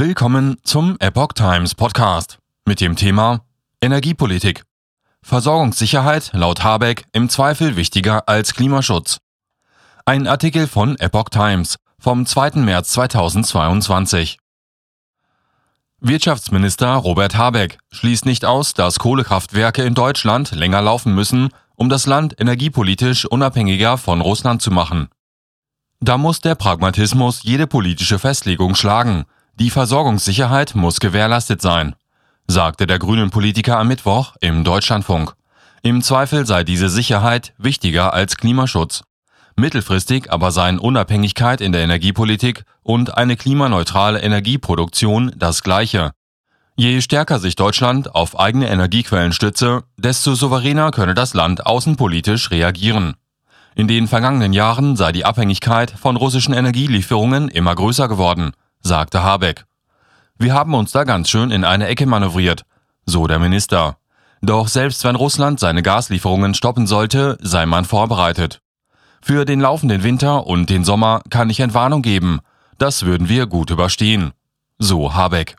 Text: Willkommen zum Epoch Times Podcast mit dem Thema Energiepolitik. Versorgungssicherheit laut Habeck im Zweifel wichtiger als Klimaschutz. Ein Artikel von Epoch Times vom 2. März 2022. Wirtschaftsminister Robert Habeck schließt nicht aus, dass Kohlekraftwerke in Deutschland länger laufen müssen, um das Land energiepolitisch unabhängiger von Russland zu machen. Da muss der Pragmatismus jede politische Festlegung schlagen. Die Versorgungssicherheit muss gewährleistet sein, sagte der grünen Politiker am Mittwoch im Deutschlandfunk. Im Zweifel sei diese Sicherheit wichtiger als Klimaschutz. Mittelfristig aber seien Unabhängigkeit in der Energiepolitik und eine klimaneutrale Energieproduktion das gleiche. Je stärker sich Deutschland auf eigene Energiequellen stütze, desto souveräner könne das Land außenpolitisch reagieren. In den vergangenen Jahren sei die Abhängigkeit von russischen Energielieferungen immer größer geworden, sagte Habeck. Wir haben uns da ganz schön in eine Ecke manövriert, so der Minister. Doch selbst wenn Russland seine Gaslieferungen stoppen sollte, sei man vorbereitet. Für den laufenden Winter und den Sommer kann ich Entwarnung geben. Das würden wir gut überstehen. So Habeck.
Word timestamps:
Willkommen 0.00 0.56
zum 0.62 0.96
Epoch 0.98 1.34
Times 1.34 1.74
Podcast 1.74 2.38
mit 2.64 2.80
dem 2.80 2.96
Thema 2.96 3.44
Energiepolitik. 3.82 4.64
Versorgungssicherheit 5.20 6.30
laut 6.32 6.64
Habeck 6.64 7.04
im 7.12 7.28
Zweifel 7.28 7.76
wichtiger 7.76 8.26
als 8.26 8.54
Klimaschutz. 8.54 9.18
Ein 10.06 10.26
Artikel 10.26 10.68
von 10.68 10.98
Epoch 10.98 11.28
Times 11.28 11.76
vom 11.98 12.24
2. 12.24 12.62
März 12.62 12.92
2022. 12.92 14.38
Wirtschaftsminister 16.00 16.94
Robert 16.94 17.36
Habeck 17.36 17.76
schließt 17.90 18.24
nicht 18.24 18.46
aus, 18.46 18.72
dass 18.72 19.00
Kohlekraftwerke 19.00 19.82
in 19.82 19.92
Deutschland 19.92 20.52
länger 20.52 20.80
laufen 20.80 21.14
müssen, 21.14 21.50
um 21.76 21.90
das 21.90 22.06
Land 22.06 22.40
energiepolitisch 22.40 23.26
unabhängiger 23.26 23.98
von 23.98 24.22
Russland 24.22 24.62
zu 24.62 24.70
machen. 24.70 25.10
Da 26.00 26.16
muss 26.16 26.40
der 26.40 26.54
Pragmatismus 26.54 27.42
jede 27.42 27.66
politische 27.66 28.18
Festlegung 28.18 28.74
schlagen. 28.74 29.26
Die 29.60 29.68
Versorgungssicherheit 29.68 30.74
muss 30.74 31.00
gewährleistet 31.00 31.60
sein, 31.60 31.94
sagte 32.46 32.86
der 32.86 32.98
grünen 32.98 33.28
Politiker 33.28 33.78
am 33.78 33.88
Mittwoch 33.88 34.34
im 34.40 34.64
Deutschlandfunk. 34.64 35.34
Im 35.82 36.00
Zweifel 36.00 36.46
sei 36.46 36.64
diese 36.64 36.88
Sicherheit 36.88 37.52
wichtiger 37.58 38.14
als 38.14 38.38
Klimaschutz. 38.38 39.02
Mittelfristig 39.56 40.32
aber 40.32 40.50
seien 40.50 40.78
Unabhängigkeit 40.78 41.60
in 41.60 41.72
der 41.72 41.82
Energiepolitik 41.82 42.64
und 42.82 43.18
eine 43.18 43.36
klimaneutrale 43.36 44.22
Energieproduktion 44.22 45.30
das 45.36 45.62
gleiche. 45.62 46.12
Je 46.76 47.02
stärker 47.02 47.38
sich 47.38 47.54
Deutschland 47.54 48.14
auf 48.14 48.40
eigene 48.40 48.70
Energiequellen 48.70 49.34
stütze, 49.34 49.82
desto 49.98 50.34
souveräner 50.34 50.90
könne 50.90 51.12
das 51.12 51.34
Land 51.34 51.66
außenpolitisch 51.66 52.50
reagieren. 52.50 53.14
In 53.74 53.88
den 53.88 54.08
vergangenen 54.08 54.54
Jahren 54.54 54.96
sei 54.96 55.12
die 55.12 55.26
Abhängigkeit 55.26 55.90
von 55.90 56.16
russischen 56.16 56.54
Energielieferungen 56.54 57.50
immer 57.50 57.74
größer 57.74 58.08
geworden, 58.08 58.52
sagte 58.80 59.22
Habeck. 59.22 59.64
Wir 60.38 60.54
haben 60.54 60.74
uns 60.74 60.92
da 60.92 61.04
ganz 61.04 61.28
schön 61.28 61.50
in 61.50 61.64
eine 61.64 61.86
Ecke 61.86 62.06
manövriert, 62.06 62.62
so 63.04 63.26
der 63.26 63.38
Minister. 63.38 63.98
Doch 64.42 64.68
selbst 64.68 65.04
wenn 65.04 65.16
Russland 65.16 65.60
seine 65.60 65.82
Gaslieferungen 65.82 66.54
stoppen 66.54 66.86
sollte, 66.86 67.36
sei 67.42 67.66
man 67.66 67.84
vorbereitet. 67.84 68.60
Für 69.20 69.44
den 69.44 69.60
laufenden 69.60 70.02
Winter 70.02 70.46
und 70.46 70.70
den 70.70 70.84
Sommer 70.84 71.20
kann 71.28 71.50
ich 71.50 71.60
Entwarnung 71.60 72.00
geben. 72.00 72.40
Das 72.78 73.04
würden 73.04 73.28
wir 73.28 73.46
gut 73.46 73.70
überstehen. 73.70 74.32
So 74.78 75.12
Habeck. 75.12 75.56